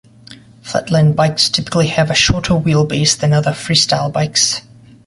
Flatland 0.63 1.15
bikes 1.15 1.47
typically 1.47 1.85
have 1.89 2.09
a 2.09 2.15
shorter 2.15 2.55
wheelbase 2.55 3.15
than 3.19 3.33
other 3.33 3.51
freestyle 3.51 4.11
bikes. 4.11 4.61